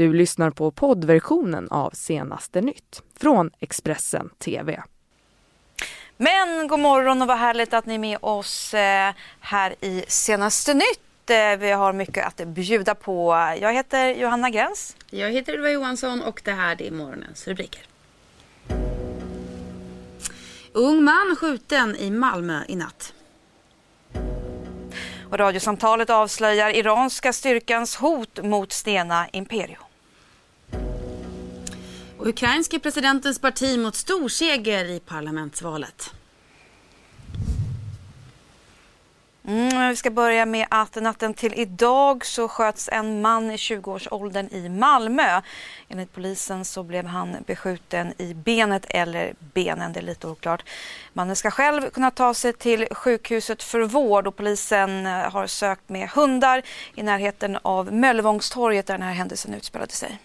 Du 0.00 0.12
lyssnar 0.12 0.50
på 0.50 0.70
poddversionen 0.70 1.68
av 1.70 1.90
Senaste 1.90 2.60
nytt 2.60 3.02
från 3.18 3.50
Expressen 3.58 4.30
TV. 4.38 4.82
Men 6.16 6.68
god 6.68 6.80
morgon 6.80 7.22
och 7.22 7.28
vad 7.28 7.38
härligt 7.38 7.74
att 7.74 7.86
ni 7.86 7.94
är 7.94 7.98
med 7.98 8.18
oss 8.20 8.74
eh, 8.74 9.14
här 9.40 9.74
i 9.80 10.04
Senaste 10.08 10.74
nytt. 10.74 11.30
Eh, 11.30 11.56
vi 11.58 11.70
har 11.70 11.92
mycket 11.92 12.26
att 12.26 12.46
bjuda 12.46 12.94
på. 12.94 13.32
Jag 13.60 13.72
heter 13.72 14.14
Johanna 14.14 14.50
Gräns. 14.50 14.96
Jag 15.10 15.30
heter 15.30 15.54
Ylva 15.54 15.70
Johansson 15.70 16.22
och 16.22 16.42
det 16.44 16.52
här 16.52 16.82
är 16.82 16.90
morgonens 16.90 17.48
rubriker. 17.48 17.82
Ung 20.72 21.04
man 21.04 21.36
skjuten 21.40 21.96
i 21.96 22.10
Malmö 22.10 22.60
i 22.68 22.76
natt. 22.76 23.14
Och 25.30 25.38
radiosamtalet 25.38 26.10
avslöjar 26.10 26.70
iranska 26.70 27.32
styrkans 27.32 27.96
hot 27.96 28.42
mot 28.42 28.72
Stena 28.72 29.28
Imperio. 29.32 29.89
Och 32.20 32.26
ukrainske 32.26 32.78
presidentens 32.78 33.38
parti 33.38 33.78
mot 33.78 33.94
storseger 33.94 34.84
i 34.84 35.00
parlamentsvalet. 35.00 36.14
Mm, 39.44 39.88
vi 39.88 39.96
ska 39.96 40.10
börja 40.10 40.46
med 40.46 40.66
att 40.70 40.94
natten 40.94 41.34
till 41.34 41.54
idag 41.54 42.26
så 42.26 42.48
sköts 42.48 42.88
en 42.92 43.20
man 43.20 43.50
i 43.50 43.56
20-årsåldern 43.56 44.48
i 44.48 44.68
Malmö. 44.68 45.40
Enligt 45.88 46.12
polisen 46.12 46.64
så 46.64 46.82
blev 46.82 47.06
han 47.06 47.36
beskjuten 47.46 48.12
i 48.18 48.34
benet 48.34 48.86
eller 48.88 49.34
benen, 49.38 49.92
det 49.92 50.00
är 50.00 50.04
lite 50.04 50.26
oklart. 50.26 50.64
Mannen 51.12 51.36
ska 51.36 51.50
själv 51.50 51.90
kunna 51.90 52.10
ta 52.10 52.34
sig 52.34 52.52
till 52.52 52.86
sjukhuset 52.90 53.62
för 53.62 53.80
vård 53.80 54.26
och 54.26 54.36
polisen 54.36 55.06
eh, 55.06 55.12
har 55.12 55.46
sökt 55.46 55.88
med 55.88 56.08
hundar 56.08 56.62
i 56.94 57.02
närheten 57.02 57.58
av 57.62 57.92
Möllevångstorget 57.92 58.86
där 58.86 58.94
den 58.94 59.06
här 59.06 59.14
händelsen 59.14 59.54
utspelade 59.54 59.92
sig. 59.92 60.18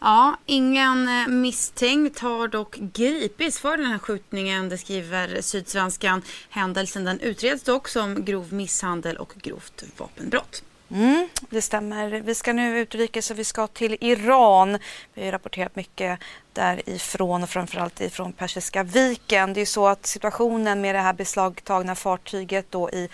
Ja, 0.00 0.36
ingen 0.46 1.08
eh, 1.08 1.28
misstänkt 1.28 2.18
har 2.18 2.48
dock 2.48 2.76
gripits 2.76 3.58
för 3.58 3.76
den 3.76 3.86
här 3.86 3.98
skjutningen, 3.98 4.68
det 4.68 4.78
skriver 4.78 5.40
Sydsvenskan. 5.40 6.22
Händelsen 6.50 7.04
den 7.04 7.20
utreds 7.20 7.62
dock 7.62 7.88
som 7.88 8.24
grov 8.24 8.52
misshandel 8.52 9.16
och 9.16 9.34
grovt 9.36 9.84
vapenbrott. 9.96 10.62
Mm, 10.88 11.28
det 11.50 11.62
stämmer. 11.62 12.10
Vi 12.10 12.34
ska 12.34 12.52
nu 12.52 12.78
utrikes 12.80 13.30
och 13.30 13.38
vi 13.38 13.44
ska 13.44 13.66
till 13.66 13.96
Iran. 14.00 14.78
Vi 15.14 15.24
har 15.24 15.32
rapporterat 15.32 15.76
mycket 15.76 16.20
därifrån 16.52 17.42
och 17.42 17.50
framförallt 17.50 18.00
ifrån 18.00 18.32
Persiska 18.32 18.82
viken. 18.82 19.52
Det 19.52 19.60
är 19.60 19.66
så 19.66 19.86
att 19.86 20.06
situationen 20.06 20.80
med 20.80 20.94
det 20.94 21.00
här 21.00 21.12
beslagtagna 21.12 21.94
fartyget 21.94 22.66
då 22.70 22.90
i 22.90 23.08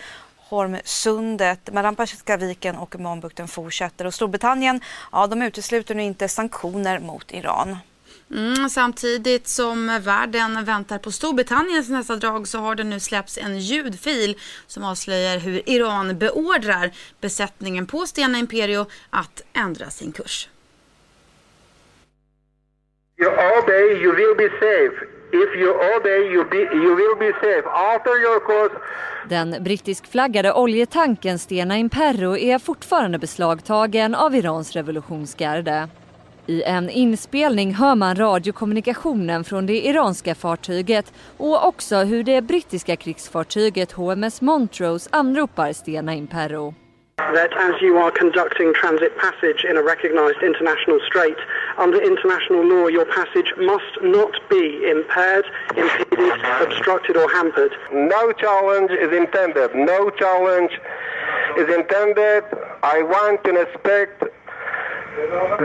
Hormsundet 0.49 1.73
mellan 1.73 1.95
Persiska 1.95 2.37
viken 2.37 2.75
och 2.75 2.95
Omanbukten 2.95 3.47
fortsätter 3.47 4.05
och 4.05 4.13
Storbritannien 4.13 4.81
ja, 5.11 5.27
de 5.27 5.41
utesluter 5.41 5.95
nu 5.95 6.03
inte 6.03 6.27
sanktioner 6.27 6.99
mot 6.99 7.31
Iran. 7.31 7.77
Mm, 8.31 8.69
samtidigt 8.69 9.47
som 9.47 9.99
världen 10.03 10.65
väntar 10.65 10.97
på 10.97 11.11
Storbritanniens 11.11 11.89
nästa 11.89 12.15
drag 12.15 12.47
så 12.47 12.59
har 12.59 12.75
det 12.75 12.83
nu 12.83 12.99
släppts 12.99 13.37
en 13.37 13.59
ljudfil 13.59 14.39
som 14.67 14.83
avslöjar 14.83 15.39
hur 15.39 15.69
Iran 15.69 16.17
beordrar 16.17 16.91
besättningen 17.21 17.85
på 17.85 18.05
Stena 18.05 18.37
Imperio 18.37 18.85
att 19.09 19.41
ändra 19.53 19.89
sin 19.89 20.11
kurs. 20.11 20.49
You 23.17 23.31
obey, 23.31 24.03
you 24.03 24.15
will 24.15 24.35
be 24.37 24.49
safe. 24.49 25.12
If 25.33 25.55
you 25.55 25.69
obey, 25.95 26.33
you, 26.33 26.45
be, 26.49 26.57
you 26.57 26.95
will 26.95 27.15
be 27.19 27.31
safe. 27.41 27.65
Alter 27.67 28.17
your 28.21 28.39
course. 28.39 28.73
Den 29.29 29.63
brittiskflaggade 29.63 30.53
oljetanken 30.53 31.39
Stena 31.39 31.77
Imperro 31.77 32.37
är 32.37 32.59
fortfarande 32.59 33.19
beslagtagen 33.19 34.15
av 34.15 34.35
Irans 34.35 34.71
revolutionsgarde. 34.71 35.87
I 36.47 36.63
en 36.63 36.89
inspelning 36.89 37.73
hör 37.73 37.95
man 37.95 38.15
radiokommunikationen 38.15 39.43
från 39.43 39.65
det 39.65 39.85
iranska 39.87 40.35
fartyget 40.35 41.13
och 41.37 41.67
också 41.67 41.95
hur 41.95 42.23
det 42.23 42.41
brittiska 42.41 42.95
krigsfartyget 42.95 43.91
HMS 43.91 44.41
Montrose 44.41 45.09
anropar 45.11 45.73
Stena 45.73 46.13
Imperro. 46.13 46.73
That 47.17 47.53
as 47.53 47.79
you 47.79 47.97
are 47.97 48.11
conducting 48.11 48.73
transit 48.73 49.15
passage 49.17 49.63
in 49.69 49.77
a 49.77 49.83
recognised 49.83 50.41
international 50.41 50.99
strait, 51.05 51.37
under 51.77 52.01
international 52.01 52.65
law 52.65 52.87
your 52.87 53.05
passage 53.05 53.53
must 53.57 53.93
not 54.01 54.33
be 54.49 54.65
impaired, 54.89 55.45
impeded, 55.77 56.39
obstructed 56.61 57.15
or 57.15 57.29
hampered. 57.29 57.71
No 57.91 58.31
challenge 58.31 58.91
is 58.91 59.11
intended. 59.23 59.69
No 59.75 60.09
challenge 60.09 60.73
is 61.61 61.69
intended. 61.79 62.43
I 62.81 63.03
want 63.03 63.43
to 63.43 63.51
inspect 63.63 64.17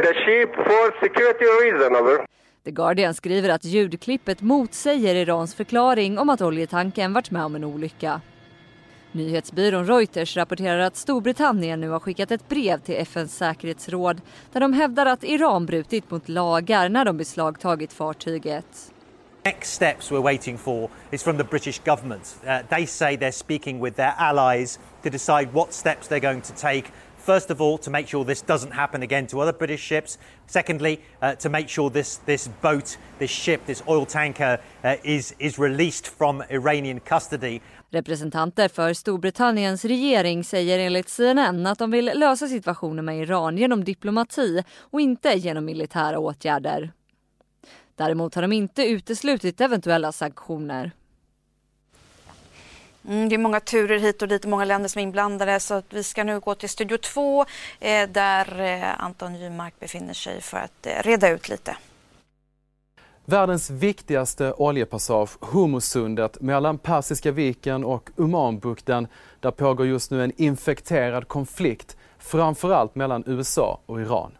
the 0.05 0.15
ship 0.25 0.55
for 0.55 0.85
security 1.03 1.47
reason. 1.63 1.97
Over. 1.97 2.27
The 2.65 2.71
Guardian 2.71 3.15
skriver 3.15 3.49
att 3.49 3.65
ljudklippet 3.65 4.43
motsäger 4.43 5.15
Irans 5.15 5.55
förklaring 5.55 6.19
om 6.19 6.31
att 6.31 6.41
oljetanken 6.41 7.13
varit 7.13 7.31
med 7.31 7.45
om 7.45 7.55
en 7.55 7.65
olycka. 7.65 8.21
Nyhetsbyrån 9.13 9.87
Reuters 9.87 10.37
rapporterar 10.37 10.79
att 10.79 10.97
Storbritannien 10.97 11.81
nu 11.81 11.89
har 11.89 12.01
skickat 12.01 12.31
ett 12.31 12.49
brev 12.49 12.81
till 12.81 12.95
FNs 12.95 13.37
säkerhetsråd 13.37 14.21
där 14.53 14.61
de 14.61 14.73
hävdar 14.73 15.07
att 15.07 15.25
Iran 15.25 15.67
brutit 15.67 16.11
mot 16.11 16.29
lagar 16.29 16.89
när 16.89 17.05
de 17.05 17.17
beslagtagit 17.17 17.93
fartyget. 17.93 18.93
Next 19.45 19.73
steps 19.73 20.11
we're 20.11 20.23
waiting 20.23 20.59
for 20.59 20.91
is 21.11 21.23
from 21.23 21.39
the 21.39 21.45
British 21.45 21.81
government. 21.85 22.37
Uh, 22.45 22.59
they 22.69 22.87
say 22.87 23.17
they're 23.17 23.33
speaking 23.33 23.85
with 23.85 23.97
their 23.97 24.15
allies 24.19 24.79
to 25.03 25.11
decide 25.11 25.49
what 25.53 25.73
steps 25.73 26.09
they're 26.09 26.21
going 26.21 26.43
to 26.43 26.53
take. 26.53 26.85
First 27.29 27.51
of 27.51 27.61
all, 27.61 27.77
to 27.79 27.91
make 27.91 28.09
sure 28.09 28.25
this 28.25 28.41
doesn't 28.41 28.73
happen 28.73 29.03
again 29.03 29.27
to 29.27 29.41
other 29.41 29.53
British 29.53 29.83
ships. 29.83 30.19
Secondly, 30.47 30.99
uh, 31.21 31.35
to 31.35 31.51
make 31.51 31.69
sure 31.69 31.91
this, 31.91 32.21
this 32.25 32.49
boat, 32.63 32.97
this 33.19 33.31
ship, 33.31 33.67
this 33.67 33.83
oil 33.87 34.07
tanker 34.07 34.59
uh, 34.83 34.95
is, 35.05 35.35
is 35.39 35.59
released 35.59 36.09
from 36.09 36.43
Iranian 36.49 37.01
custody. 37.01 37.61
Representanter 37.91 38.69
för 38.69 38.95
Storbritanniens 38.95 39.85
regering 39.85 40.45
säger 40.45 40.79
enligt 40.79 41.09
CNN 41.09 41.67
att 41.67 41.79
de 41.79 41.91
vill 41.91 42.11
lösa 42.15 42.49
situationen 42.49 43.05
med 43.05 43.23
Iran 43.23 43.59
genom 43.59 43.85
diplomati 43.85 44.65
och 44.91 45.01
inte 45.01 45.29
genom 45.29 45.65
militära 45.65 46.19
åtgärder. 46.19 46.93
Däremot 47.97 48.35
har 48.35 48.43
de 48.43 48.53
inte 48.53 48.83
uteslutit 48.83 49.61
eventuella 49.61 50.13
sanktioner. 50.13 50.93
Mm, 53.09 53.29
det 53.29 53.35
är 53.35 53.39
många 53.39 53.61
turer 53.61 53.99
hit 53.99 54.23
och 54.23 54.29
dit 54.29 54.45
och 54.45 54.51
många 54.51 54.65
länder 54.65 54.89
som 54.89 54.99
är 54.99 55.03
inblandade 55.03 55.61
så 55.61 55.75
att 55.75 55.85
vi 55.91 56.03
ska 56.03 56.25
nu 56.25 56.41
gå 56.41 56.55
till 56.55 56.69
Studio 56.69 56.97
2 56.99 57.45
eh, 57.81 58.09
där 58.09 58.61
eh, 58.61 59.05
Anton 59.05 59.35
Jymark 59.35 59.75
befinner 59.81 60.15
sig 60.15 60.41
för 60.41 60.57
att 60.57 60.87
eh, 60.87 61.03
reda 61.03 61.29
ut 61.29 61.49
lite. 61.49 61.77
Världens 63.25 63.71
viktigaste 63.71 64.53
oljepassage, 64.53 65.31
Hormuzsundet 65.41 66.41
mellan 66.41 66.79
Persiska 66.79 67.33
viken 67.33 67.85
och 67.85 68.11
Omanbukten. 68.17 69.07
Där 69.41 69.51
pågår 69.51 69.87
just 69.87 70.11
nu 70.11 70.25
en 70.25 70.33
infekterad 70.37 71.29
konflikt, 71.29 71.97
framförallt 72.19 72.95
mellan 72.95 73.25
USA 73.27 73.81
och 73.87 74.01
Iran. 74.01 74.33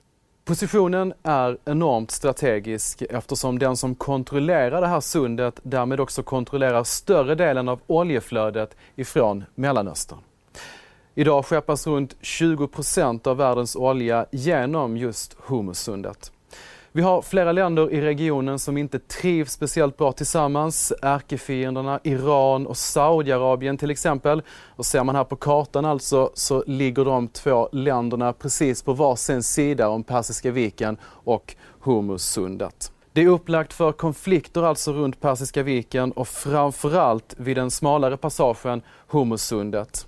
Positionen 0.49 1.15
är 1.23 1.59
enormt 1.65 2.11
strategisk 2.11 3.03
eftersom 3.11 3.59
den 3.59 3.77
som 3.77 3.95
kontrollerar 3.95 4.81
det 4.81 4.87
här 4.87 5.01
sundet 5.01 5.61
därmed 5.63 6.01
också 6.01 6.23
kontrollerar 6.23 6.85
större 6.85 7.35
delen 7.35 7.69
av 7.69 7.81
oljeflödet 7.87 8.77
ifrån 8.97 9.45
Mellanöstern. 9.55 10.19
Idag 11.15 11.45
skeppas 11.45 11.87
runt 11.87 12.17
20% 12.21 13.29
av 13.29 13.37
världens 13.37 13.77
olja 13.77 14.27
genom 14.31 14.97
just 14.97 15.37
Hormuzsundet. 15.41 16.33
Vi 16.99 17.03
har 17.03 17.23
flera 17.23 17.53
länder 17.53 17.93
i 17.93 18.01
regionen 18.01 18.59
som 18.59 18.77
inte 18.77 18.99
trivs 18.99 19.53
speciellt 19.53 19.97
bra 19.97 20.13
tillsammans. 20.13 20.93
Ärkefienderna 21.03 22.01
Iran 22.05 22.67
och 22.67 22.77
Saudiarabien 22.77 23.77
till 23.77 23.91
exempel. 23.91 24.43
Och 24.77 24.87
ser 24.87 25.05
man 25.05 25.17
här 25.17 25.25
på 25.25 25.37
kartan 25.37 25.85
alltså 25.85 26.31
så 26.35 26.65
ligger 26.67 27.05
de 27.05 27.29
två 27.29 27.69
länderna 27.73 28.33
precis 28.33 28.83
på 28.83 28.93
varsin 28.93 29.43
sida 29.43 29.89
om 29.89 30.05
Persiska 30.05 30.51
viken 30.51 30.97
och 31.05 31.57
Hormuzsundet. 31.81 32.93
Det 33.13 33.23
är 33.23 33.29
upplagt 33.29 33.73
för 33.73 33.93
konflikter 33.93 34.63
alltså 34.63 34.93
runt 34.93 35.21
Persiska 35.21 35.63
viken 35.63 36.13
och 36.13 36.29
framförallt 36.29 37.35
vid 37.37 37.57
den 37.57 37.71
smalare 37.71 38.17
passagen 38.17 38.83
Hormuzsundet. 39.09 40.07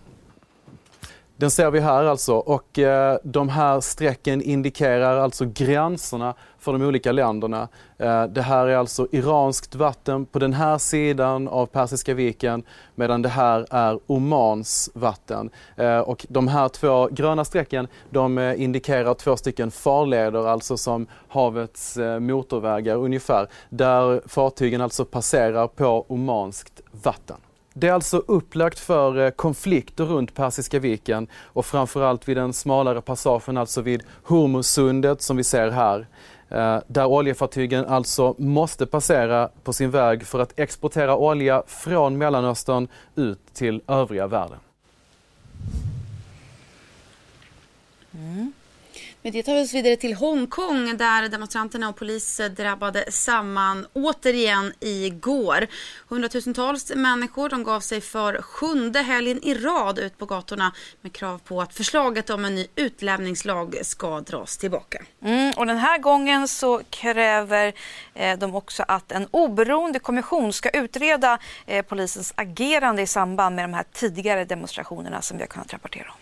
Den 1.41 1.51
ser 1.51 1.71
vi 1.71 1.81
här 1.81 2.05
alltså 2.05 2.35
och 2.35 2.79
eh, 2.79 3.19
de 3.25 3.49
här 3.49 3.81
strecken 3.81 4.43
indikerar 4.43 5.17
alltså 5.17 5.45
gränserna 5.45 6.35
för 6.59 6.73
de 6.73 6.83
olika 6.83 7.13
länderna. 7.13 7.69
Eh, 7.99 8.25
det 8.25 8.43
här 8.43 8.67
är 8.67 8.77
alltså 8.77 9.07
iranskt 9.13 9.75
vatten 9.75 10.27
på 10.27 10.39
den 10.39 10.53
här 10.53 10.79
sidan 10.79 11.49
av 11.49 11.67
Persiska 11.67 12.15
viken 12.15 12.63
medan 12.95 13.23
det 13.23 13.29
här 13.29 13.67
är 13.71 13.99
Omans 14.07 14.91
vatten. 14.95 15.51
Eh, 15.77 15.99
och 15.99 16.27
de 16.29 16.49
här 16.49 16.69
två 16.69 17.09
gröna 17.13 17.45
strecken 17.45 17.89
de 18.11 18.39
eh, 18.39 18.63
indikerar 18.63 19.15
två 19.15 19.37
stycken 19.37 19.71
farleder, 19.71 20.47
alltså 20.47 20.77
som 20.77 21.07
havets 21.29 21.97
eh, 21.97 22.21
motorvägar 22.21 22.97
ungefär, 22.97 23.49
där 23.69 24.23
fartygen 24.27 24.81
alltså 24.81 25.05
passerar 25.05 25.67
på 25.67 26.05
omanskt 26.09 26.81
vatten. 26.93 27.37
Det 27.75 27.89
är 27.89 27.93
alltså 27.93 28.19
upplagt 28.19 28.79
för 28.79 29.19
eh, 29.19 29.31
konflikter 29.31 30.05
runt 30.05 30.35
Persiska 30.35 30.79
viken 30.79 31.29
och 31.35 31.67
framförallt 31.67 32.29
vid 32.29 32.37
den 32.37 32.53
smalare 32.53 33.01
passagen, 33.01 33.57
alltså 33.57 33.81
vid 33.81 34.03
Hormuzsundet 34.23 35.23
som 35.23 35.37
vi 35.37 35.45
ser 35.45 35.71
här. 35.71 36.07
Eh, 36.49 36.79
där 36.87 37.07
oljefartygen 37.07 37.87
alltså 37.87 38.35
måste 38.39 38.87
passera 38.87 39.49
på 39.65 39.73
sin 39.73 39.91
väg 39.91 40.27
för 40.27 40.39
att 40.39 40.59
exportera 40.59 41.17
olja 41.17 41.63
från 41.67 42.19
Mellanöstern 42.19 42.89
ut 43.15 43.55
till 43.55 43.83
övriga 43.87 44.27
världen. 44.27 44.59
Mm. 48.15 48.53
Men 49.23 49.33
det 49.33 49.43
tar 49.43 49.63
oss 49.63 49.75
vidare 49.75 49.97
till 49.97 50.15
Hongkong 50.15 50.97
där 50.97 51.29
demonstranterna 51.29 51.89
och 51.89 51.97
polis 51.97 52.41
drabbade 52.57 53.13
samman 53.13 53.87
återigen 53.93 54.73
igår. 54.81 55.67
Hundratusentals 56.09 56.93
människor 56.95 57.49
de 57.49 57.65
gav 57.65 57.81
sig 57.81 58.01
för 58.01 58.43
sjunde 58.43 59.03
helgen 59.03 59.45
i 59.45 59.55
rad 59.55 59.99
ut 59.99 60.19
på 60.19 60.27
gatorna 60.27 60.73
med 61.01 61.13
krav 61.13 61.39
på 61.39 61.61
att 61.61 61.75
förslaget 61.75 62.31
om 62.31 62.45
en 62.45 62.55
ny 62.55 62.67
utlämningslag 62.77 63.77
ska 63.83 64.21
dras 64.21 64.59
tillbaka. 64.59 65.03
Mm, 65.23 65.53
och 65.57 65.67
den 65.67 65.79
här 65.79 65.99
gången 65.99 66.49
så 66.49 66.81
kräver 66.91 67.73
eh, 68.15 68.39
de 68.39 68.55
också 68.55 68.85
att 68.89 69.13
en 69.13 69.27
oberoende 69.31 69.99
kommission 69.99 70.53
ska 70.53 70.71
utreda 70.71 71.39
eh, 71.67 71.85
polisens 71.85 72.33
agerande 72.37 73.03
i 73.03 73.07
samband 73.07 73.57
med 73.57 73.65
de 73.65 73.75
här 73.75 73.85
tidigare 73.93 74.45
demonstrationerna 74.45 75.23
som 75.23 75.37
vi 75.37 75.43
har 75.43 75.49
kunnat 75.49 75.73
rapportera 75.73 76.11
om. 76.11 76.20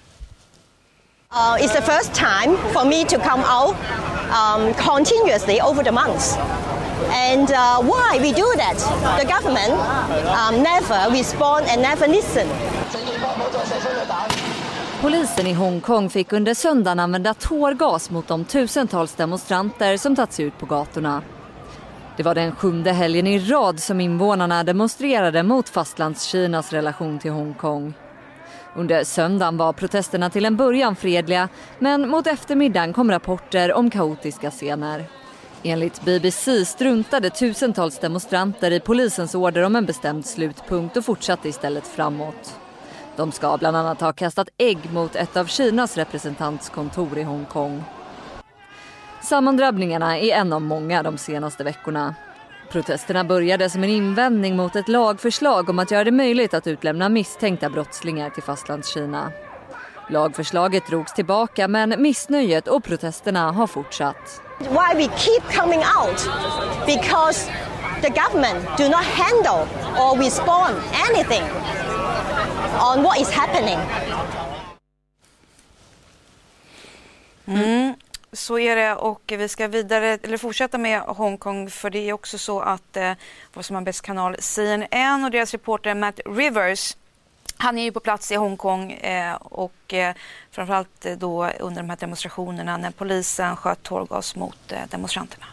Uh, 1.31 1.59
it's 1.61 1.75
the 1.75 1.83
first 1.83 2.15
time 2.15 2.57
for 2.73 2.87
me 2.87 3.05
to 3.05 3.19
come 3.19 3.43
out 3.45 3.77
um, 4.33 4.73
continuously 4.75 5.61
over 5.61 5.83
the 5.83 5.93
months. 5.93 6.39
And 7.13 7.51
uh, 7.51 7.83
why 7.83 8.19
we 8.23 8.33
do 8.33 8.47
that? 8.57 8.79
The 9.21 9.27
government 9.27 9.73
um, 10.33 10.63
never 10.63 11.11
respond 11.13 11.67
and 11.69 11.83
never 11.83 12.07
listen. 12.09 12.49
Polisen 15.01 15.47
i 15.47 15.53
Hongkong 15.53 16.11
fick 16.11 16.33
under 16.33 16.55
söndagen 16.55 17.01
använda 17.01 17.35
tårgas 17.35 18.11
mot 18.11 18.29
de 18.29 18.45
tusentals 18.45 19.15
demonstranter 19.15 19.97
som 19.97 20.17
tagit 20.17 20.33
sig 20.33 20.45
ut 20.45 20.59
på 20.59 20.67
gatorna. 20.67 21.23
Det 22.17 22.23
var 22.23 22.35
den 22.35 22.53
sjunde 22.53 22.93
helgen 22.93 23.27
i 23.27 23.39
rad 23.39 23.81
som 23.81 24.01
invånarna 24.01 24.65
demonstrerade 24.65 25.43
mot 25.43 25.69
Fastlandskinas 25.69 26.73
relation 26.73 27.19
till 27.19 27.31
Hongkong. 27.31 27.95
Under 28.79 29.05
söndagen 29.05 29.57
var 29.57 29.73
protesterna 29.73 30.31
till 30.31 30.45
en 30.45 30.57
början 30.57 30.97
fredliga 30.97 31.49
men 31.79 32.09
mot 32.09 32.27
eftermiddagen 32.27 32.93
kom 32.93 33.11
rapporter 33.11 33.73
om 33.73 33.91
kaotiska 33.91 34.51
scener. 34.51 35.05
Enligt 35.63 36.05
BBC 36.05 36.65
struntade 36.65 37.31
tusentals 37.31 37.99
demonstranter 37.99 38.71
i 38.71 38.81
polisens 38.81 39.35
order 39.35 39.63
om 39.63 39.77
en 39.77 39.87
bestämd 39.87 40.27
slutpunkt 40.27 40.97
och 40.97 41.05
fortsatte 41.05 41.49
istället 41.49 41.87
framåt. 41.87 42.55
De 43.17 43.33
ska 43.33 43.57
bland 43.57 43.77
annat 43.77 44.01
ha 44.01 44.13
kastat 44.13 44.49
ägg 44.59 44.93
mot 44.93 45.17
ett 45.17 45.37
av 45.37 45.47
Kinas 45.47 45.97
representantskontor 45.97 47.19
i 47.19 47.23
Hongkong. 47.23 47.85
Sammandrabbningarna 49.23 50.19
är 50.19 50.35
en 50.35 50.53
av 50.53 50.63
många 50.63 51.03
de 51.03 51.19
senaste 51.19 51.65
veckorna. 51.65 52.15
Protesterna 52.71 53.25
började 53.25 53.71
som 53.71 53.85
en 53.85 53.91
invändning 53.91 54.57
mot 54.57 54.77
ett 54.77 54.89
lagförslag 54.89 55.71
om 55.71 55.79
att 55.79 55.91
göra 55.91 56.05
det 56.05 56.11
möjligt 56.11 56.55
att 56.55 56.67
utlämna 56.67 57.09
misstänkta 57.09 57.71
brottslingar 57.71 58.31
till 58.31 58.43
Fastlandskina. 58.43 59.33
Lagförslaget 60.11 60.87
drogs 60.87 61.13
tillbaka 61.15 61.69
men 61.69 62.03
missnöjet 62.03 62.69
och 62.69 62.85
protesterna 62.85 63.53
har 63.53 63.67
fortsatt. 63.67 64.43
Why 64.59 64.95
we 64.95 65.09
keep 65.17 65.41
coming 65.61 65.79
out? 65.79 66.31
Because 66.87 67.51
the 68.03 68.09
government 68.09 68.79
do 68.79 68.85
not 68.85 69.05
handle 69.05 69.67
or 69.99 70.17
respond 70.25 70.75
anything 71.09 71.43
on 72.81 73.03
what 73.03 73.21
is 73.21 73.31
happening. 73.31 73.79
Mm. 77.47 77.95
Så 78.33 78.59
är 78.59 78.77
det 78.77 78.95
och 78.95 79.23
vi 79.27 79.49
ska 79.49 79.69
vidare, 79.69 80.19
eller 80.23 80.37
fortsätta 80.37 80.79
med 80.79 81.01
Hongkong 81.01 81.71
för 81.71 81.91
det 81.91 82.09
är 82.09 82.13
också 82.13 82.39
så 82.39 82.61
att 82.61 82.97
eh, 82.97 83.13
vår 83.53 83.63
samarbetskanal 83.63 84.37
CNN 84.39 85.25
och 85.25 85.31
deras 85.31 85.53
reporter 85.53 85.95
Matt 85.95 86.21
Rivers 86.27 86.97
han 87.61 87.79
är 87.79 87.83
ju 87.83 87.93
på 87.93 88.01
plats 88.01 88.33
i 88.33 88.35
Hongkong 88.35 88.93
eh, 88.93 89.35
och 89.35 89.95
eh, 89.95 90.15
framförallt 90.51 91.07
eh, 91.07 91.13
då 91.19 91.51
under 91.61 91.83
de 91.83 91.91
här 91.91 91.97
demonstrationerna 91.97 92.77
när 92.77 92.91
polisen 92.91 93.57
sköt 93.57 93.83
tårgas 93.83 94.37
mot 94.37 94.73
eh, 94.73 94.79
demonstranterna. 94.91 95.47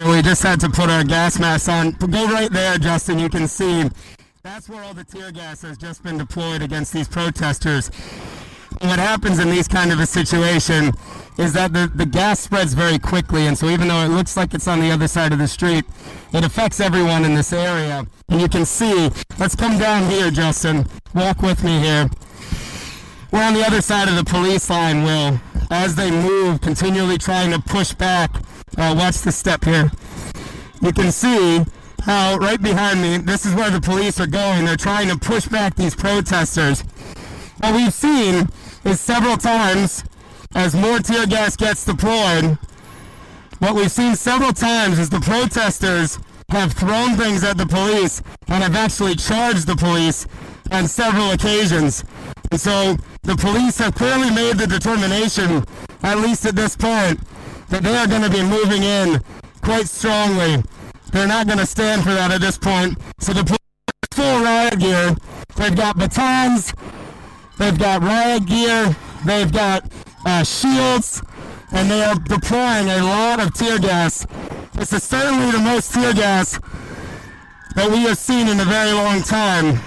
We 0.00 0.20
just 0.20 0.42
had 0.42 0.60
to 0.60 0.68
put 0.68 0.90
our 0.90 1.02
gas 1.04 1.38
mask 1.38 1.68
on. 1.68 1.92
Go 2.00 2.26
right 2.26 2.52
there, 2.52 2.76
Justin. 2.78 3.18
You 3.20 3.28
can 3.30 3.48
see 3.48 3.90
that's 4.42 4.68
where 4.68 4.82
all 4.82 4.94
the 4.94 5.04
tear 5.04 5.30
gas 5.30 5.62
has 5.62 5.78
just 5.78 6.02
been 6.02 6.18
deployed 6.18 6.62
against 6.62 6.92
these 6.92 7.08
protesters. 7.08 7.90
What 8.80 8.98
happens 8.98 9.38
in 9.38 9.50
these 9.50 9.68
kind 9.68 9.92
of 9.92 10.00
a 10.00 10.06
situation 10.06 10.92
is 11.38 11.52
that 11.52 11.72
the, 11.72 11.90
the 11.94 12.06
gas 12.06 12.40
spreads 12.40 12.74
very 12.74 12.98
quickly 12.98 13.46
and 13.46 13.56
so 13.56 13.68
even 13.68 13.88
though 13.88 14.04
it 14.04 14.08
looks 14.08 14.36
like 14.36 14.54
it's 14.54 14.68
on 14.68 14.80
the 14.80 14.90
other 14.90 15.08
side 15.08 15.32
of 15.32 15.38
the 15.38 15.48
street 15.48 15.84
it 16.32 16.44
affects 16.44 16.80
everyone 16.80 17.24
in 17.24 17.34
this 17.34 17.52
area. 17.52 18.06
And 18.28 18.40
you 18.40 18.48
can 18.48 18.64
see 18.64 19.10
let's 19.38 19.56
come 19.56 19.78
down 19.78 20.10
here 20.10 20.30
justin. 20.30 20.86
Walk 21.14 21.42
with 21.42 21.62
me 21.64 21.78
here. 21.78 22.08
We're 23.30 23.42
on 23.42 23.54
the 23.54 23.64
other 23.66 23.80
side 23.80 24.08
of 24.08 24.16
the 24.16 24.24
police 24.24 24.68
line 24.68 25.04
will. 25.04 25.40
As 25.70 25.94
they 25.94 26.10
move 26.10 26.60
continually 26.60 27.18
trying 27.18 27.50
to 27.52 27.60
push 27.60 27.92
back 27.92 28.36
uh, 28.76 28.94
watch 28.96 29.18
the 29.18 29.32
step 29.32 29.64
here. 29.64 29.90
You 30.80 30.92
can 30.92 31.12
see 31.12 31.64
how 32.04 32.36
right 32.36 32.60
behind 32.60 33.00
me 33.00 33.18
this 33.18 33.46
is 33.46 33.54
where 33.54 33.70
the 33.70 33.80
police 33.80 34.18
are 34.20 34.26
going. 34.26 34.64
They're 34.64 34.76
trying 34.76 35.08
to 35.08 35.18
push 35.18 35.46
back 35.46 35.76
these 35.76 35.94
protesters. 35.94 36.82
What 37.60 37.74
we've 37.74 37.94
seen 37.94 38.48
is 38.84 39.00
several 39.00 39.36
times 39.36 40.04
as 40.54 40.74
more 40.74 40.98
tear 40.98 41.26
gas 41.26 41.56
gets 41.56 41.84
deployed, 41.84 42.58
what 43.58 43.74
we've 43.74 43.90
seen 43.90 44.16
several 44.16 44.52
times 44.52 44.98
is 44.98 45.08
the 45.08 45.20
protesters 45.20 46.18
have 46.50 46.72
thrown 46.72 47.16
things 47.16 47.44
at 47.44 47.56
the 47.56 47.66
police 47.66 48.22
and 48.48 48.62
have 48.62 48.76
actually 48.76 49.14
charged 49.14 49.66
the 49.66 49.76
police 49.76 50.26
on 50.70 50.86
several 50.86 51.30
occasions. 51.30 52.04
And 52.50 52.60
so 52.60 52.96
the 53.22 53.36
police 53.36 53.78
have 53.78 53.94
clearly 53.94 54.30
made 54.30 54.58
the 54.58 54.66
determination, 54.66 55.64
at 56.02 56.18
least 56.18 56.44
at 56.44 56.56
this 56.56 56.76
point, 56.76 57.20
that 57.68 57.82
they 57.82 57.96
are 57.96 58.06
going 58.06 58.22
to 58.22 58.30
be 58.30 58.42
moving 58.42 58.82
in 58.82 59.20
quite 59.62 59.88
strongly. 59.88 60.62
They're 61.12 61.28
not 61.28 61.46
going 61.46 61.58
to 61.58 61.66
stand 61.66 62.02
for 62.02 62.10
that 62.10 62.30
at 62.30 62.40
this 62.40 62.58
point. 62.58 62.98
So 63.20 63.32
the 63.32 63.44
police 63.44 63.58
full 64.12 64.42
riot 64.42 64.78
gear. 64.78 65.14
They've 65.56 65.76
got 65.76 65.98
batons, 65.98 66.72
They've 67.62 67.78
got 67.78 68.02
riot 68.02 68.46
gear. 68.46 68.96
They've 69.24 69.52
got 69.52 69.84
uh, 70.26 70.42
shields. 70.42 71.22
And 71.70 71.88
they 71.88 72.02
are 72.02 72.16
deploying 72.16 72.88
a 72.88 73.04
lot 73.04 73.38
of 73.38 73.54
tear 73.54 73.78
gas. 73.78 74.26
This 74.72 74.92
is 74.92 75.04
certainly 75.04 75.52
the 75.52 75.60
most 75.60 75.94
tear 75.94 76.12
gas 76.12 76.58
that 77.76 77.88
we 77.88 77.98
have 77.98 78.18
seen 78.18 78.48
in 78.48 78.58
a 78.58 78.64
very 78.64 78.90
long 78.90 79.22
time. 79.22 79.78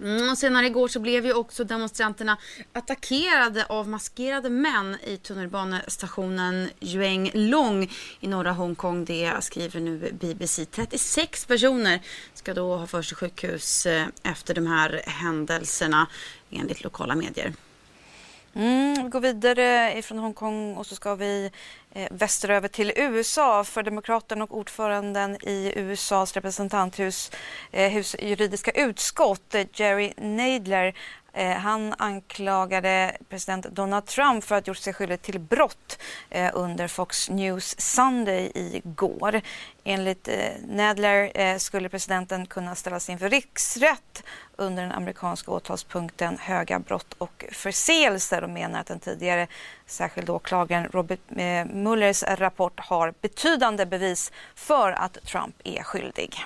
Mm, 0.00 0.30
och 0.30 0.38
senare 0.38 0.66
igår 0.66 0.88
så 0.88 1.00
blev 1.00 1.26
ju 1.26 1.32
också 1.32 1.64
demonstranterna 1.64 2.36
attackerade 2.72 3.64
av 3.64 3.88
maskerade 3.88 4.50
män 4.50 4.96
i 5.04 5.16
tunnelbanestationen 5.16 6.68
Yueng 6.80 7.30
Long 7.34 7.90
i 8.20 8.26
norra 8.26 8.52
Hongkong. 8.52 9.04
Det 9.04 9.32
skriver 9.40 9.80
nu 9.80 10.12
BBC. 10.12 10.64
36 10.64 11.44
personer 11.46 12.00
ska 12.34 12.54
då 12.54 12.76
ha 12.76 12.86
förts 12.86 13.08
till 13.08 13.16
sjukhus 13.16 13.86
eh, 13.86 14.06
efter 14.22 14.54
de 14.54 14.66
här 14.66 15.02
händelserna 15.06 16.06
enligt 16.50 16.84
lokala 16.84 17.14
medier. 17.14 17.52
Mm, 18.54 19.04
vi 19.04 19.10
går 19.10 19.20
vidare 19.20 19.92
eh, 19.92 19.98
ifrån 19.98 20.18
Hongkong 20.18 20.76
och 20.76 20.86
så 20.86 20.94
ska 20.94 21.14
vi 21.14 21.50
Eh, 21.92 22.08
västeröver 22.10 22.68
till 22.68 22.92
USA 22.96 23.64
för 23.64 23.82
demokraten 23.82 24.42
och 24.42 24.56
ordföranden 24.56 25.36
i 25.42 25.72
USAs 25.76 26.34
representanthus 26.34 27.30
eh, 27.72 27.90
hus 27.90 28.16
juridiska 28.18 28.70
utskott, 28.70 29.54
eh, 29.54 29.66
Jerry 29.72 30.12
Nadler. 30.16 30.94
Eh, 31.38 31.56
han 31.56 31.94
anklagade 31.98 33.16
president 33.28 33.66
Donald 33.66 34.06
Trump 34.06 34.44
för 34.44 34.54
att 34.54 34.66
ha 34.66 34.70
gjort 34.70 34.76
sig 34.76 34.92
skyldig 34.92 35.22
till 35.22 35.40
brott 35.40 35.98
eh, 36.30 36.50
under 36.54 36.88
Fox 36.88 37.30
News 37.30 37.80
Sunday 37.80 38.50
igår. 38.54 39.40
Enligt 39.84 40.28
eh, 40.28 40.34
Nadler 40.68 41.30
eh, 41.34 41.56
skulle 41.56 41.88
presidenten 41.88 42.46
kunna 42.46 42.74
ställas 42.74 43.08
inför 43.08 43.28
riksrätt 43.28 44.22
under 44.56 44.82
den 44.82 44.92
amerikanska 44.92 45.50
åtalspunkten 45.50 46.38
höga 46.38 46.78
brott 46.78 47.14
och 47.18 47.44
förseelser 47.52 48.44
och 48.44 48.50
menar 48.50 48.80
att 48.80 48.86
den 48.86 49.00
tidigare 49.00 49.46
särskilda 49.86 50.32
åklagaren 50.32 50.88
Robert 50.92 51.20
eh, 51.36 51.64
Muellers 51.64 52.22
rapport 52.22 52.80
har 52.80 53.14
betydande 53.20 53.86
bevis 53.86 54.32
för 54.54 54.92
att 54.92 55.18
Trump 55.24 55.54
är 55.64 55.82
skyldig. 55.82 56.44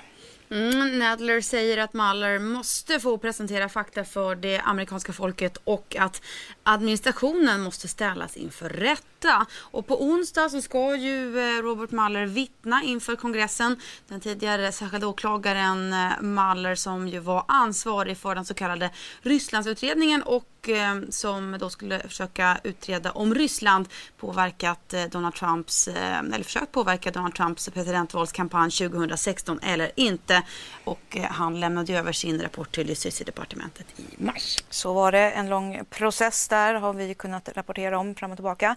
Mm, 0.53 0.99
Nadler 0.99 1.41
säger 1.41 1.77
att 1.77 1.93
Mueller 1.93 2.39
måste 2.39 2.99
få 2.99 3.17
presentera 3.17 3.69
fakta 3.69 4.03
för 4.03 4.35
det 4.35 4.59
amerikanska 4.59 5.13
folket 5.13 5.57
och 5.63 5.95
att 5.99 6.21
administrationen 6.63 7.61
måste 7.61 7.87
ställas 7.87 8.37
inför 8.37 8.69
rätta. 8.69 9.45
Och 9.55 9.87
på 9.87 10.03
onsdag 10.03 10.49
så 10.49 10.61
ska 10.61 10.95
ju 10.95 11.39
eh, 11.39 11.61
Robert 11.61 11.91
Mueller 11.91 12.25
vittna 12.25 12.83
inför 12.83 13.15
kongressen. 13.15 13.79
Den 14.07 14.19
tidigare 14.19 14.71
särskilda 14.71 15.07
åklagaren 15.07 15.93
eh, 15.93 16.21
Mahler 16.21 16.63
Mueller 16.63 16.75
som 16.75 17.07
ju 17.07 17.19
var 17.19 17.45
ansvarig 17.47 18.17
för 18.17 18.35
den 18.35 18.45
så 18.45 18.53
kallade 18.53 18.89
Rysslandsutredningen 19.21 20.23
och 20.23 20.45
och 20.63 20.69
eh, 20.69 20.95
som 21.09 21.57
då 21.59 21.69
skulle 21.69 21.99
försöka 21.99 22.57
utreda 22.63 23.11
om 23.11 23.35
Ryssland 23.35 23.87
påverkat 24.17 24.93
eh, 24.93 25.03
Donald 25.03 25.35
Trumps, 25.35 25.87
eh, 25.87 26.19
eller 26.19 26.43
försökt 26.43 26.71
påverka 26.71 27.11
Donald 27.11 27.35
Trumps 27.35 27.69
presidentvalskampanj 27.69 28.71
2016 28.71 29.59
eller 29.59 29.91
inte. 29.95 30.41
Och 30.83 31.17
han 31.29 31.59
lämnade 31.59 31.93
över 31.93 32.11
sin 32.11 32.41
rapport 32.41 32.71
till 32.71 32.89
Justitiedepartementet 32.89 33.85
i 33.97 34.23
mars. 34.23 34.63
Så 34.69 34.93
var 34.93 35.11
det. 35.11 35.31
En 35.31 35.49
lång 35.49 35.79
process 35.89 36.47
där 36.47 36.73
har 36.73 36.93
vi 36.93 37.13
kunnat 37.13 37.49
rapportera 37.55 37.99
om 37.99 38.15
fram 38.15 38.31
och 38.31 38.37
tillbaka. 38.37 38.75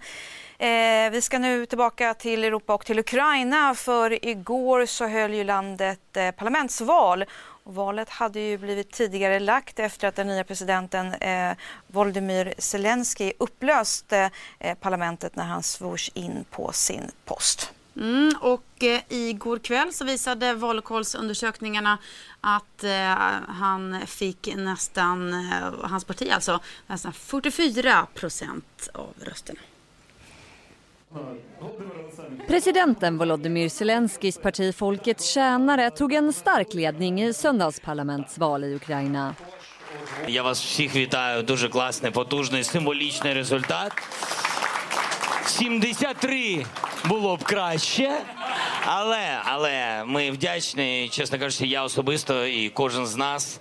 Eh, 0.58 1.10
vi 1.10 1.20
ska 1.22 1.38
nu 1.38 1.66
tillbaka 1.66 2.14
till 2.14 2.44
Europa 2.44 2.74
och 2.74 2.86
till 2.86 2.98
Ukraina 2.98 3.74
för 3.74 4.24
igår 4.26 4.86
så 4.86 5.06
höll 5.06 5.34
ju 5.34 5.44
landet 5.44 6.16
eh, 6.16 6.30
parlamentsval 6.30 7.24
och 7.66 7.74
valet 7.74 8.08
hade 8.08 8.40
ju 8.40 8.58
blivit 8.58 8.90
tidigare 8.90 9.40
lagt 9.40 9.78
efter 9.78 10.08
att 10.08 10.16
den 10.16 10.26
nya 10.26 10.44
presidenten 10.44 11.14
eh, 11.14 11.56
Volodymyr 11.86 12.54
Zelensky 12.58 13.32
upplöste 13.38 14.30
eh, 14.58 14.74
parlamentet 14.74 15.36
när 15.36 15.44
han 15.44 15.62
svors 15.62 16.10
in 16.14 16.44
på 16.50 16.72
sin 16.72 17.10
post. 17.24 17.72
Mm, 17.96 18.34
och 18.40 18.84
eh, 18.84 19.00
igår 19.08 19.58
kväll 19.58 19.92
så 19.92 20.04
visade 20.04 20.54
valkollsundersökningarna 20.54 21.98
att 22.40 22.84
eh, 22.84 23.14
han 23.48 24.00
fick 24.06 24.54
nästan, 24.56 25.32
eh, 25.32 25.72
hans 25.82 26.04
parti 26.04 26.30
alltså, 26.32 26.60
nästan 26.86 27.12
44 27.12 28.06
procent 28.14 28.88
av 28.94 29.14
rösterna. 29.20 29.60
Presidenten 32.46 33.18
Volodymyr 33.18 33.68
Zelenskis 33.68 34.38
parti 34.38 34.72
Folkets 34.72 35.32
tjänare 35.34 35.90
tog 35.90 36.12
en 36.12 36.32
stark 36.32 36.74
ledning 36.74 37.20
i 37.20 37.32
söndagsparlamentsval 37.32 38.64
i 38.64 38.74
Ukraina. 38.74 39.34
Я 40.28 40.42
вас 40.42 40.60
всіх 40.64 40.96
вітаю. 40.96 41.42
Дуже 41.42 41.68
класний, 41.68 42.12
потужний, 42.12 42.64
символічний 42.64 43.34
результат. 43.34 43.92
73 45.46 46.64
було 47.04 47.36
б. 47.36 47.42
Але 48.88 49.40
але 49.44 50.04
ми 50.06 50.30
вдячні, 50.30 51.08
чесно 51.12 51.38
кажучи, 51.38 51.66
я 51.66 51.82
особисто 51.82 52.46
і 52.46 52.68
кожен 52.68 53.06
з 53.06 53.16
нас, 53.16 53.60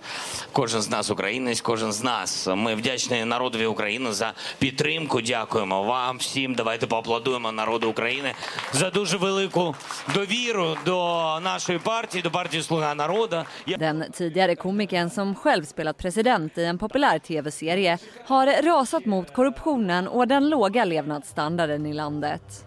кожен 0.52 0.82
з 0.82 0.90
нас, 0.90 1.10
українець, 1.10 1.60
кожен 1.60 1.92
з 1.92 2.02
нас. 2.02 2.48
Ми 2.54 2.74
вдячні 2.74 3.24
народові 3.24 3.66
України 3.66 4.12
за 4.12 4.32
підтримку. 4.58 5.20
Дякуємо 5.20 5.82
вам 5.82 6.18
всім. 6.18 6.54
Давайте 6.54 6.86
поаплодуємо 6.86 7.52
народу 7.52 7.90
України 7.90 8.34
за 8.72 8.90
дуже 8.90 9.16
велику 9.16 9.74
довіру 10.14 10.76
до 10.84 10.96
нашої 11.40 11.78
партії, 11.78 12.22
до 12.22 12.30
партії 12.30 12.62
Слуга 12.62 12.94
народу. 12.94 13.44
Den 13.66 14.04
tidigare 14.10 14.54
komikern 14.56 15.10
som 15.10 15.34
själv 15.34 15.64
spelat 15.64 15.96
president 16.02 16.58
i 16.58 16.64
en 16.64 16.78
populär 16.78 17.18
tv-serie 17.18 17.98
har 18.26 18.46
rasat 18.46 19.06
mot 19.06 19.26
korruptionen 19.32 20.08
och 20.08 20.28
den 20.28 20.48
låga 20.48 20.84
levnadsstandarden 20.84 21.86
i 21.86 21.92
landet. 21.92 22.65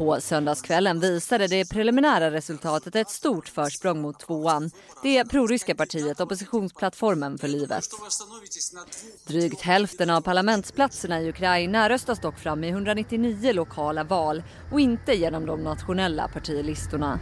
På 0.00 0.20
söndagskvällen 0.20 1.00
visade 1.00 1.46
det 1.46 1.70
preliminära 1.70 2.30
resultatet 2.30 2.96
ett 2.96 3.10
stort 3.10 3.48
försprång 3.48 4.00
mot 4.00 4.20
tvåan, 4.20 4.70
det 5.02 5.24
proryska 5.24 5.74
partiet 5.74 6.20
Oppositionsplattformen 6.20 7.38
för 7.38 7.48
livet. 7.48 7.84
Drygt 9.26 9.60
hälften 9.60 10.10
av 10.10 10.20
parlamentsplatserna 10.20 11.20
i 11.20 11.28
Ukraina 11.28 11.88
röstas 11.88 12.20
dock 12.20 12.38
fram 12.38 12.64
i 12.64 12.68
199 12.68 13.52
lokala 13.52 14.04
val 14.04 14.42
och 14.72 14.80
inte 14.80 15.14
genom 15.14 15.46
de 15.46 15.64
nationella 15.64 16.28
partilistorna. 16.28 17.18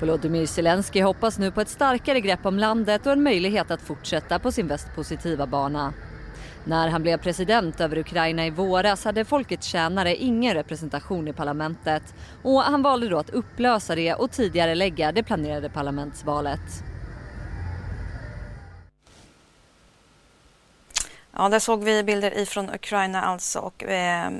Volodymyr 0.00 0.46
Zelensky 0.46 1.02
hoppas 1.02 1.38
nu 1.38 1.50
på 1.50 1.60
ett 1.60 1.68
starkare 1.68 2.20
grepp 2.20 2.46
om 2.46 2.58
landet 2.58 3.06
och 3.06 3.12
en 3.12 3.22
möjlighet 3.22 3.70
att 3.70 3.82
fortsätta 3.82 4.38
på 4.38 4.52
sin 4.52 4.68
västpositiva 4.68 5.46
bana. 5.46 5.92
När 6.68 6.88
han 6.88 7.02
blev 7.02 7.18
president 7.18 7.80
över 7.80 7.98
Ukraina 7.98 8.46
i 8.46 8.50
våras 8.50 9.04
hade 9.04 9.24
folkets 9.24 9.66
tjänare 9.66 10.16
ingen 10.16 10.54
representation 10.54 11.28
i 11.28 11.32
parlamentet 11.32 12.14
och 12.42 12.62
han 12.62 12.82
valde 12.82 13.08
då 13.08 13.18
att 13.18 13.30
upplösa 13.30 13.94
det 13.94 14.14
och 14.14 14.30
tidigare 14.30 14.74
lägga 14.74 15.12
det 15.12 15.22
planerade 15.22 15.68
parlamentsvalet. 15.68 16.60
Ja, 21.32 21.48
där 21.48 21.58
såg 21.58 21.84
vi 21.84 22.02
bilder 22.02 22.38
ifrån 22.38 22.70
Ukraina 22.70 23.22
alltså 23.22 23.58
och 23.58 23.82
eh, 23.84 24.30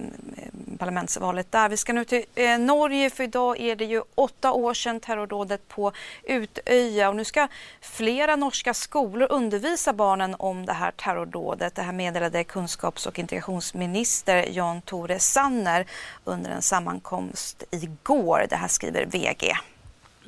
parlamentsvalet 0.79 1.53
där. 1.53 1.69
Vi 1.69 1.77
ska 1.77 1.93
nu 1.93 2.05
till 2.05 2.25
eh, 2.35 2.59
Norge 2.59 3.11
för 3.11 3.25
idag 3.25 3.61
är 3.61 3.77
det 3.77 3.85
ju 3.85 4.03
åtta 4.15 4.53
år 4.53 4.75
sedan 4.75 5.01
terrordådet 5.01 5.69
på 5.69 5.93
Utöja 6.25 7.09
och 7.09 7.17
nu 7.17 7.25
ska 7.25 7.49
flera 7.81 8.37
norska 8.37 8.75
skolor 8.75 9.33
undervisa 9.33 9.93
barnen 9.93 10.35
om 10.39 10.67
det 10.67 10.73
här 10.73 10.91
terrordådet. 10.91 11.75
Det 11.75 11.83
här 11.83 11.93
meddelade 11.93 12.45
kunskaps 12.45 13.07
och 13.07 13.19
integrationsminister 13.19 14.49
Jan 14.51 14.83
Tore 14.83 15.19
Sanner 15.19 15.87
under 16.25 16.51
en 16.51 16.63
sammankomst 16.63 17.65
igår. 17.71 18.47
Det 18.51 18.57
här 18.57 18.69
skriver 18.69 19.07
VG. 19.07 19.53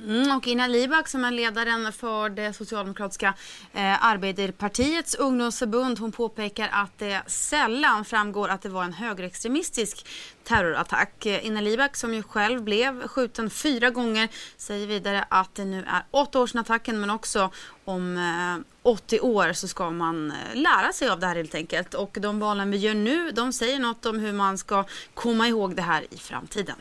Mm, 0.07 0.37
och 0.37 0.47
Ina 0.47 0.67
Libak 0.67 1.09
som 1.09 1.25
är 1.25 1.31
ledaren 1.31 1.93
för 1.93 2.31
det 2.31 2.53
socialdemokratiska 2.53 3.35
eh, 3.73 4.05
Arbeiderpartiets 4.05 5.15
ungdomsförbund 5.15 5.99
hon 5.99 6.13
påpekar 6.13 6.69
att 6.73 6.99
det 6.99 7.23
sällan 7.27 8.05
framgår 8.05 8.49
att 8.49 8.63
det 8.63 8.69
var 8.69 8.85
en 8.85 8.93
högerextremistisk 8.93 10.07
terrorattack. 10.45 11.27
Inna 11.27 11.41
Ina 11.41 11.61
Libak 11.61 11.97
som 11.97 12.15
ju 12.15 12.23
själv 12.23 12.63
blev 12.63 13.09
skjuten 13.09 13.51
fyra 13.51 13.91
gånger 13.91 14.29
säger 14.57 14.87
vidare 14.87 15.25
att 15.29 15.55
det 15.55 15.65
nu 15.65 15.79
är 15.79 16.03
åtta 16.11 16.41
år 16.41 16.47
sedan 16.47 16.61
attacken 16.61 17.01
men 17.01 17.11
också 17.11 17.51
om 17.85 18.17
eh, 18.17 18.65
80 18.83 19.21
år 19.21 19.53
så 19.53 19.69
ska 19.69 19.91
man 19.91 20.31
eh, 20.31 20.37
lära 20.55 20.93
sig 20.93 21.09
av 21.09 21.21
det 21.21 21.27
här 21.27 21.37
helt 21.37 21.55
enkelt. 21.55 21.95
Och 21.95 22.19
de 22.21 22.39
valen 22.39 22.71
vi 22.71 22.77
gör 22.77 22.95
nu 22.95 23.31
de 23.31 23.53
säger 23.53 23.79
något 23.79 24.07
om 24.07 24.19
hur 24.19 24.33
man 24.33 24.59
ska 24.59 24.85
komma 25.15 25.49
ihåg 25.49 25.77
det 25.77 25.83
här 25.83 26.07
i 26.11 26.17
framtiden. 26.17 26.77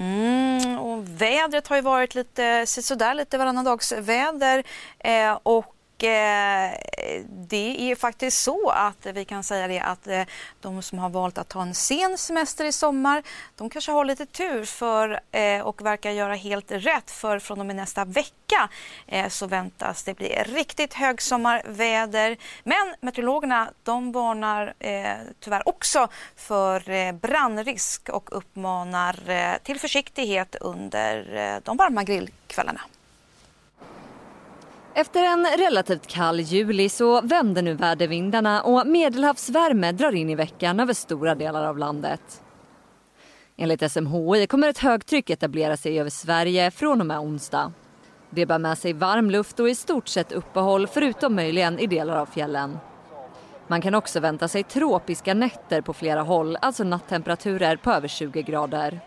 Mm, 0.00 0.37
vädret 1.18 1.68
har 1.68 1.76
ju 1.76 1.82
varit 1.82 2.14
lite 2.14 2.66
sådär, 2.66 3.14
lite 3.14 3.38
varannan 3.38 3.64
dags 3.64 3.92
väder. 3.92 4.64
Eh, 4.98 5.38
och 5.42 5.74
Eh, 6.02 7.22
det 7.28 7.90
är 7.90 7.94
faktiskt 7.94 8.42
så 8.42 8.70
att 8.70 9.06
vi 9.06 9.24
kan 9.24 9.44
säga 9.44 9.68
det 9.68 9.80
att 9.80 10.06
eh, 10.06 10.22
de 10.60 10.82
som 10.82 10.98
har 10.98 11.08
valt 11.08 11.38
att 11.38 11.48
ta 11.48 11.62
en 11.62 11.74
sen 11.74 12.18
semester 12.18 12.64
i 12.64 12.72
sommar, 12.72 13.22
de 13.56 13.70
kanske 13.70 13.92
har 13.92 14.04
lite 14.04 14.26
tur 14.26 14.64
för 14.64 15.20
eh, 15.32 15.60
och 15.60 15.86
verkar 15.86 16.10
göra 16.10 16.34
helt 16.34 16.72
rätt 16.72 17.10
för 17.10 17.38
från 17.38 17.60
och 17.60 17.66
med 17.66 17.76
nästa 17.76 18.04
vecka 18.04 18.68
så 19.28 19.46
väntas 19.46 20.04
det 20.04 20.14
bli 20.14 20.28
riktigt 20.28 20.94
högsommarväder. 20.94 22.36
Men 22.64 22.94
meteorologerna 23.00 23.70
de 23.82 24.12
varnar 24.12 24.74
tyvärr 25.40 25.68
också 25.68 26.08
för 26.36 27.12
brandrisk 27.12 28.08
och 28.08 28.36
uppmanar 28.36 29.58
till 29.58 29.80
försiktighet 29.80 30.56
under 30.60 31.60
de 31.64 31.76
varma 31.76 32.04
grillkvällarna. 32.04 32.80
Efter 34.98 35.24
en 35.24 35.46
relativt 35.58 36.06
kall 36.06 36.40
juli 36.40 36.88
så 36.88 37.20
vänder 37.20 37.62
nu 37.62 37.74
vädervindarna 37.74 38.62
och 38.62 38.86
medelhavsvärme 38.86 39.92
drar 39.92 40.14
in 40.14 40.30
i 40.30 40.34
veckan 40.34 40.80
över 40.80 40.94
stora 40.94 41.34
delar 41.34 41.64
av 41.64 41.78
landet. 41.78 42.42
Enligt 43.56 43.92
SMHI 43.92 44.46
kommer 44.46 44.68
ett 44.68 44.78
högtryck 44.78 45.30
etablera 45.30 45.76
sig 45.76 46.00
över 46.00 46.10
Sverige 46.10 46.70
från 46.70 47.00
och 47.00 47.06
med 47.06 47.18
onsdag. 47.18 47.72
Det 48.30 48.46
bär 48.46 48.58
med 48.58 48.78
sig 48.78 48.92
varm 48.92 49.30
luft 49.30 49.60
och 49.60 49.68
i 49.68 49.74
stort 49.74 50.08
sett 50.08 50.32
uppehåll 50.32 50.86
förutom 50.86 51.34
möjligen 51.34 51.78
i 51.78 51.86
delar 51.86 52.16
av 52.16 52.26
fjällen. 52.26 52.78
Man 53.66 53.80
kan 53.80 53.94
också 53.94 54.20
vänta 54.20 54.48
sig 54.48 54.62
tropiska 54.62 55.34
nätter 55.34 55.80
på 55.80 55.92
flera 55.92 56.22
håll, 56.22 56.56
alltså 56.60 56.84
nattemperaturer 56.84 57.76
på 57.76 57.90
över 57.90 58.08
20 58.08 58.42
grader. 58.42 59.00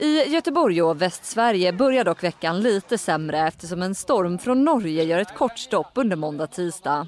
I 0.00 0.28
Göteborg 0.28 0.82
och 0.82 1.02
Västsverige 1.02 1.72
börjar 1.72 2.04
dock 2.04 2.24
veckan 2.24 2.60
lite 2.60 2.98
sämre 2.98 3.38
eftersom 3.38 3.82
en 3.82 3.94
storm 3.94 4.38
från 4.38 4.64
Norge 4.64 5.04
gör 5.04 5.18
ett 5.18 5.34
kort 5.34 5.58
stopp 5.58 5.90
under 5.94 6.16
måndag-tisdag. 6.16 7.06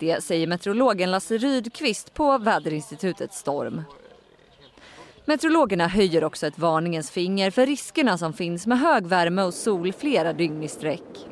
Det 0.00 0.24
säger 0.24 0.46
meteorologen 0.46 1.10
Lasse 1.10 1.38
Rydqvist 1.38 2.14
på 2.14 2.38
väderinstitutet 2.38 3.34
Storm. 3.34 3.82
Meteorologerna 5.24 5.86
höjer 5.86 6.24
också 6.24 6.46
ett 6.46 6.58
varningens 6.58 7.10
finger 7.10 7.50
för 7.50 7.66
riskerna 7.66 8.18
som 8.18 8.32
finns 8.32 8.66
med 8.66 8.78
hög 8.78 9.06
värme 9.06 9.42
och 9.42 9.54
sol 9.54 9.92
flera 9.92 10.32
dygn 10.32 10.62
i 10.62 10.68
sträck. 10.68 11.26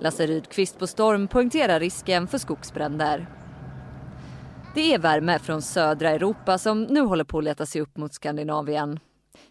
Lasse 0.00 0.26
Rydqvist 0.26 0.78
på 0.78 0.86
Storm 0.86 1.28
poängterar 1.28 1.80
risken 1.80 2.28
för 2.28 2.38
skogsbränder. 2.38 3.26
Det 4.74 4.94
är 4.94 4.98
värme 4.98 5.38
från 5.38 5.62
södra 5.62 6.10
Europa 6.10 6.58
som 6.58 6.82
nu 6.82 7.00
håller 7.00 7.24
på 7.24 7.38
att 7.38 7.44
leta 7.44 7.66
sig 7.66 7.80
upp 7.80 7.96
mot 7.96 8.14
Skandinavien. 8.14 9.00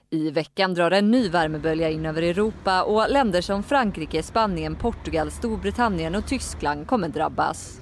I 0.09 0.31
veckan 0.31 0.73
drar 0.73 0.91
en 0.91 1.11
ny 1.11 1.29
värmebölja 1.29 1.89
in 1.89 2.05
över 2.05 2.21
Europa 2.21 2.83
och 2.83 3.09
länder 3.09 3.41
som 3.41 3.63
Frankrike, 3.63 4.23
Spanien, 4.23 4.75
Portugal, 4.75 5.31
Storbritannien 5.31 6.15
och 6.15 6.27
Tyskland 6.27 6.87
kommer 6.87 7.09
drabbas. 7.09 7.81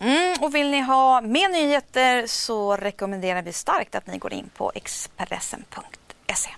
Mm, 0.00 0.36
och 0.40 0.54
vill 0.54 0.70
ni 0.70 0.80
ha 0.80 1.20
mer 1.20 1.48
nyheter 1.48 2.26
så 2.26 2.76
rekommenderar 2.76 3.42
vi 3.42 3.52
starkt 3.52 3.94
att 3.94 4.06
ni 4.06 4.18
går 4.18 4.32
in 4.32 4.50
på 4.56 4.72
Expressen.se. 4.74 6.50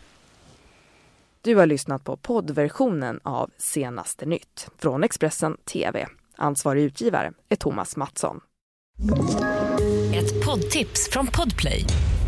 Du 1.43 1.57
har 1.57 1.67
lyssnat 1.67 2.05
på 2.05 2.17
poddversionen 2.17 3.21
av 3.23 3.51
Senaste 3.59 4.27
nytt 4.27 4.69
från 4.79 5.05
Expressen 5.05 5.57
TV. 5.57 6.07
Ansvarig 6.37 6.83
utgivare 6.83 7.33
är 7.49 7.57
Thomas 7.57 7.97
Mattsson. 7.97 8.41
Ett 10.15 10.45
poddtips 10.45 11.11
från 11.11 11.27
Podplay. 11.27 11.87